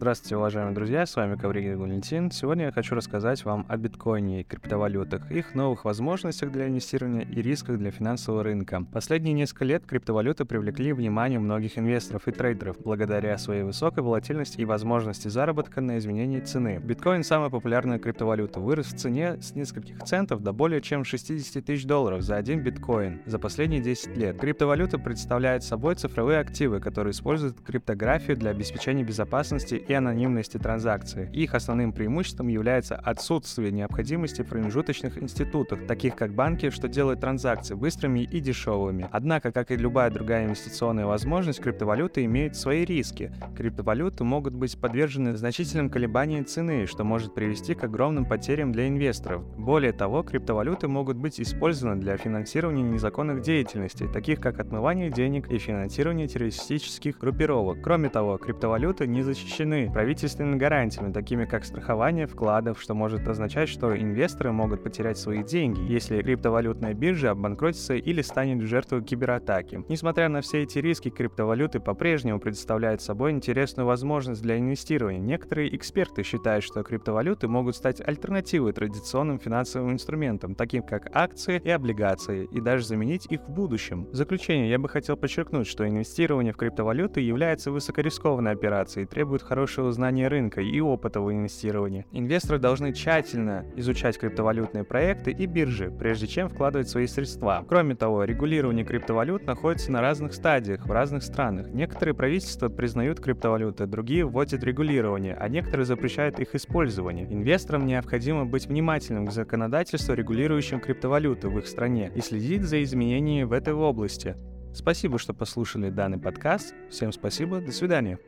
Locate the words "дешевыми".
38.40-39.08